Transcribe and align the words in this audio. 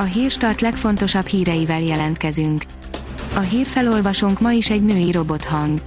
A 0.00 0.02
hírstart 0.02 0.60
legfontosabb 0.60 1.26
híreivel 1.26 1.80
jelentkezünk. 1.80 2.62
A 3.34 3.40
hírfelolvasónk 3.40 4.40
ma 4.40 4.52
is 4.52 4.70
egy 4.70 4.82
női 4.82 5.12
robothang. 5.12 5.80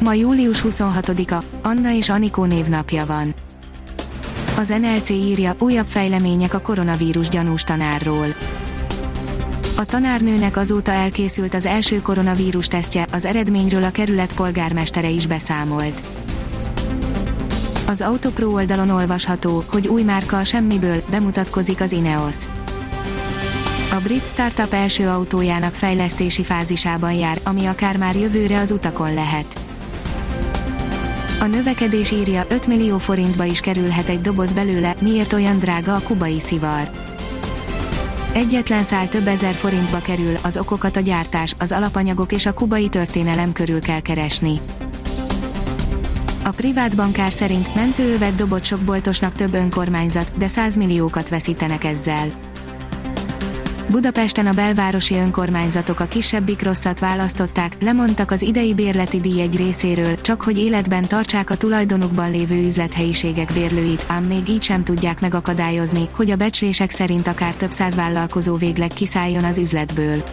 Ma 0.00 0.12
július 0.12 0.64
26-a, 0.68 1.44
Anna 1.62 1.92
és 1.92 2.08
Anikó 2.08 2.44
névnapja 2.44 3.06
van. 3.06 3.34
Az 4.56 4.68
NLC 4.68 5.08
írja, 5.08 5.54
újabb 5.58 5.86
fejlemények 5.86 6.54
a 6.54 6.60
koronavírus 6.60 7.28
gyanús 7.28 7.62
tanárról. 7.62 8.26
A 9.76 9.84
tanárnőnek 9.84 10.56
azóta 10.56 10.92
elkészült 10.92 11.54
az 11.54 11.66
első 11.66 12.00
koronavírus 12.02 12.68
tesztje, 12.68 13.06
az 13.12 13.24
eredményről 13.24 13.82
a 13.82 13.90
kerület 13.90 14.34
polgármestere 14.34 15.08
is 15.08 15.26
beszámolt. 15.26 16.02
Az 17.86 18.00
Autopro 18.00 18.50
oldalon 18.50 18.90
olvasható, 18.90 19.64
hogy 19.66 19.88
új 19.88 20.02
márka 20.02 20.38
a 20.38 20.44
semmiből 20.44 21.02
bemutatkozik 21.10 21.80
az 21.80 21.92
Ineos. 21.92 22.36
A 23.92 24.00
brit 24.02 24.26
startup 24.26 24.72
első 24.72 25.08
autójának 25.08 25.74
fejlesztési 25.74 26.42
fázisában 26.42 27.12
jár, 27.12 27.40
ami 27.42 27.66
akár 27.66 27.96
már 27.96 28.16
jövőre 28.16 28.58
az 28.60 28.70
utakon 28.70 29.14
lehet. 29.14 29.64
A 31.40 31.44
növekedés 31.44 32.10
írja 32.10 32.44
5 32.48 32.66
millió 32.66 32.98
forintba 32.98 33.44
is 33.44 33.60
kerülhet 33.60 34.08
egy 34.08 34.20
doboz 34.20 34.52
belőle, 34.52 34.94
miért 35.00 35.32
olyan 35.32 35.58
drága 35.58 35.94
a 35.94 36.00
kubai 36.00 36.40
szivar. 36.40 36.90
Egyetlen 38.32 38.82
szál 38.82 39.08
több 39.08 39.26
ezer 39.26 39.54
forintba 39.54 39.98
kerül, 39.98 40.36
az 40.42 40.56
okokat 40.56 40.96
a 40.96 41.00
gyártás, 41.00 41.54
az 41.58 41.72
alapanyagok 41.72 42.32
és 42.32 42.46
a 42.46 42.54
kubai 42.54 42.88
történelem 42.88 43.52
körül 43.52 43.80
kell 43.80 44.00
keresni. 44.00 44.60
A 46.44 46.50
privát 46.50 46.96
bankár 46.96 47.32
szerint 47.32 47.74
mentőövet 47.74 48.34
dobott 48.34 48.64
sok 48.64 48.80
boltosnak 48.80 49.34
több 49.34 49.54
önkormányzat, 49.54 50.36
de 50.38 50.48
100 50.48 50.76
milliókat 50.76 51.28
veszítenek 51.28 51.84
ezzel. 51.84 52.54
Budapesten 53.88 54.46
a 54.46 54.52
belvárosi 54.52 55.14
önkormányzatok 55.14 56.00
a 56.00 56.04
kisebbik 56.04 56.62
rosszat 56.62 56.98
választották, 56.98 57.76
lemondtak 57.80 58.30
az 58.30 58.42
idei 58.42 58.74
bérleti 58.74 59.20
díj 59.20 59.40
egy 59.40 59.56
részéről, 59.56 60.20
csak 60.20 60.42
hogy 60.42 60.58
életben 60.58 61.02
tartsák 61.02 61.50
a 61.50 61.56
tulajdonukban 61.56 62.30
lévő 62.30 62.64
üzlethelyiségek 62.64 63.52
bérlőit, 63.52 64.04
ám 64.08 64.24
még 64.24 64.48
így 64.48 64.62
sem 64.62 64.84
tudják 64.84 65.20
megakadályozni, 65.20 66.08
hogy 66.12 66.30
a 66.30 66.36
becslések 66.36 66.90
szerint 66.90 67.26
akár 67.26 67.54
több 67.54 67.70
száz 67.70 67.94
vállalkozó 67.94 68.56
végleg 68.56 68.88
kiszálljon 68.88 69.44
az 69.44 69.58
üzletből. 69.58 70.24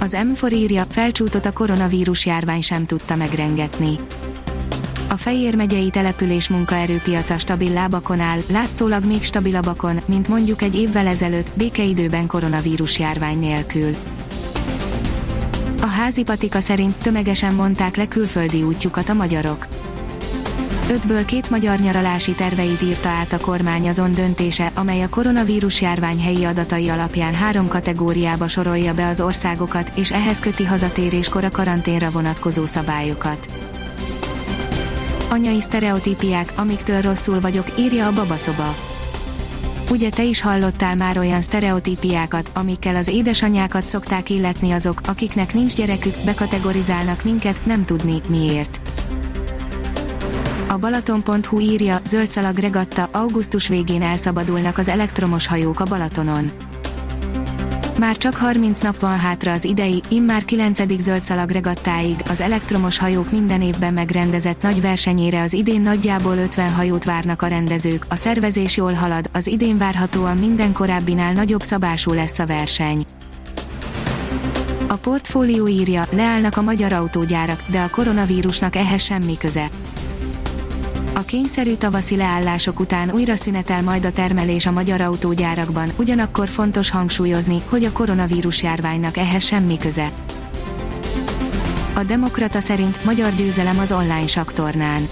Az 0.00 0.16
M4 0.18 0.52
írja, 0.52 0.84
felcsútot 0.88 1.46
a 1.46 1.52
koronavírus 1.52 2.26
járvány 2.26 2.62
sem 2.62 2.86
tudta 2.86 3.16
megrengetni 3.16 3.98
a 5.10 5.16
Fejér 5.16 5.56
megyei 5.56 5.90
település 5.90 6.48
munkaerőpiaca 6.48 7.38
stabil 7.38 7.72
lábakon 7.72 8.20
áll, 8.20 8.38
látszólag 8.50 9.04
még 9.04 9.22
stabilabbakon, 9.22 10.00
mint 10.06 10.28
mondjuk 10.28 10.62
egy 10.62 10.74
évvel 10.74 11.06
ezelőtt, 11.06 11.52
békeidőben 11.54 12.26
koronavírus 12.26 12.98
járvány 12.98 13.38
nélkül. 13.38 13.94
A 15.82 15.86
házi 15.86 16.22
patika 16.22 16.60
szerint 16.60 16.96
tömegesen 16.96 17.54
mondták 17.54 17.96
le 17.96 18.08
külföldi 18.08 18.62
útjukat 18.62 19.08
a 19.08 19.14
magyarok. 19.14 19.66
Ötből 20.90 21.24
két 21.24 21.50
magyar 21.50 21.78
nyaralási 21.78 22.32
terveit 22.32 22.82
írta 22.82 23.08
át 23.08 23.32
a 23.32 23.38
kormány 23.38 23.88
azon 23.88 24.12
döntése, 24.12 24.70
amely 24.74 25.02
a 25.02 25.08
koronavírus 25.08 25.80
járvány 25.80 26.20
helyi 26.20 26.44
adatai 26.44 26.88
alapján 26.88 27.34
három 27.34 27.68
kategóriába 27.68 28.48
sorolja 28.48 28.94
be 28.94 29.06
az 29.06 29.20
országokat, 29.20 29.92
és 29.94 30.12
ehhez 30.12 30.38
köti 30.40 30.64
hazatéréskor 30.64 31.44
a 31.44 31.50
karanténra 31.50 32.10
vonatkozó 32.10 32.66
szabályokat 32.66 33.48
anyai 35.30 35.60
sztereotípiák, 35.60 36.52
amiktől 36.56 37.00
rosszul 37.00 37.40
vagyok, 37.40 37.66
írja 37.78 38.06
a 38.06 38.12
babaszoba. 38.12 38.74
Ugye 39.90 40.10
te 40.10 40.24
is 40.24 40.40
hallottál 40.40 40.96
már 40.96 41.18
olyan 41.18 41.42
sztereotípiákat, 41.42 42.50
amikkel 42.54 42.96
az 42.96 43.08
édesanyákat 43.08 43.86
szokták 43.86 44.30
illetni 44.30 44.72
azok, 44.72 45.00
akiknek 45.06 45.54
nincs 45.54 45.74
gyerekük, 45.74 46.14
bekategorizálnak 46.24 47.24
minket, 47.24 47.66
nem 47.66 47.84
tudni, 47.84 48.20
miért. 48.28 48.80
A 50.68 50.76
Balaton.hu 50.76 51.58
írja, 51.58 51.98
zöldszalag 52.04 52.58
regatta, 52.58 53.08
augusztus 53.12 53.68
végén 53.68 54.02
elszabadulnak 54.02 54.78
az 54.78 54.88
elektromos 54.88 55.46
hajók 55.46 55.80
a 55.80 55.84
Balatonon. 55.84 56.50
Már 58.00 58.16
csak 58.16 58.36
30 58.36 58.80
nap 58.80 59.00
van 59.00 59.18
hátra 59.18 59.52
az 59.52 59.64
idei, 59.64 60.02
immár 60.08 60.44
9. 60.44 61.00
zöldszalag 61.00 61.50
regattáig, 61.50 62.16
az 62.28 62.40
elektromos 62.40 62.98
hajók 62.98 63.30
minden 63.30 63.62
évben 63.62 63.92
megrendezett 63.92 64.62
nagy 64.62 64.80
versenyére 64.80 65.42
az 65.42 65.52
idén 65.52 65.80
nagyjából 65.80 66.36
50 66.36 66.72
hajót 66.72 67.04
várnak 67.04 67.42
a 67.42 67.46
rendezők, 67.46 68.04
a 68.08 68.16
szervezés 68.16 68.76
jól 68.76 68.92
halad, 68.92 69.30
az 69.32 69.46
idén 69.46 69.78
várhatóan 69.78 70.36
minden 70.36 70.72
korábbinál 70.72 71.32
nagyobb 71.32 71.62
szabású 71.62 72.12
lesz 72.12 72.38
a 72.38 72.46
verseny. 72.46 73.04
A 74.88 74.96
portfólió 74.96 75.68
írja, 75.68 76.06
leállnak 76.10 76.56
a 76.56 76.62
magyar 76.62 76.92
autógyárak, 76.92 77.62
de 77.70 77.80
a 77.80 77.90
koronavírusnak 77.90 78.76
ehhez 78.76 79.02
semmi 79.02 79.36
köze. 79.38 79.68
A 81.20 81.24
kényszerű 81.24 81.74
tavaszi 81.74 82.16
leállások 82.16 82.80
után 82.80 83.10
újra 83.10 83.36
szünetel 83.36 83.82
majd 83.82 84.04
a 84.04 84.12
termelés 84.12 84.66
a 84.66 84.70
magyar 84.70 85.00
autógyárakban, 85.00 85.92
ugyanakkor 85.96 86.48
fontos 86.48 86.90
hangsúlyozni, 86.90 87.62
hogy 87.68 87.84
a 87.84 87.92
koronavírus 87.92 88.62
járványnak 88.62 89.16
ehhez 89.16 89.44
semmi 89.44 89.76
köze. 89.78 90.10
A 91.94 92.02
Demokrata 92.02 92.60
szerint 92.60 93.04
magyar 93.04 93.34
győzelem 93.34 93.78
az 93.78 93.92
online 93.92 94.26
saktornán. 94.26 95.08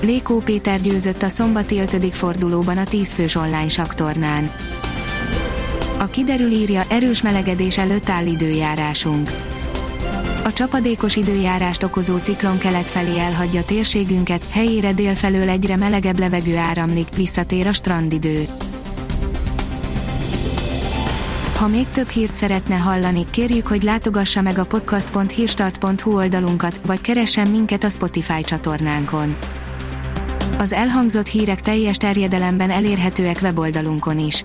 Lékó 0.00 0.38
Péter 0.38 0.80
győzött 0.80 1.22
a 1.22 1.28
szombati 1.28 1.78
5. 1.78 2.14
fordulóban 2.14 2.78
a 2.78 2.84
10 2.84 3.12
fős 3.12 3.34
online 3.34 3.68
saktornán. 3.68 4.50
A 5.98 6.06
kiderül 6.06 6.50
írja, 6.50 6.84
erős 6.88 7.22
melegedés 7.22 7.78
előtt 7.78 8.08
áll 8.08 8.26
időjárásunk 8.26 9.51
a 10.44 10.52
csapadékos 10.52 11.16
időjárást 11.16 11.82
okozó 11.82 12.16
ciklon 12.16 12.58
kelet 12.58 12.90
felé 12.90 13.18
elhagyja 13.18 13.64
térségünket, 13.64 14.44
helyére 14.50 14.92
délfelől 14.92 15.48
egyre 15.48 15.76
melegebb 15.76 16.18
levegő 16.18 16.56
áramlik, 16.56 17.08
visszatér 17.16 17.66
a 17.66 17.72
strandidő. 17.72 18.44
Ha 21.56 21.68
még 21.68 21.88
több 21.88 22.08
hírt 22.08 22.34
szeretne 22.34 22.74
hallani, 22.76 23.26
kérjük, 23.30 23.66
hogy 23.66 23.82
látogassa 23.82 24.40
meg 24.40 24.58
a 24.58 24.64
podcast.hírstart.hu 24.64 26.14
oldalunkat, 26.16 26.80
vagy 26.86 27.00
keressen 27.00 27.48
minket 27.48 27.84
a 27.84 27.88
Spotify 27.88 28.42
csatornánkon. 28.42 29.36
Az 30.58 30.72
elhangzott 30.72 31.26
hírek 31.26 31.60
teljes 31.60 31.96
terjedelemben 31.96 32.70
elérhetőek 32.70 33.38
weboldalunkon 33.42 34.18
is 34.18 34.44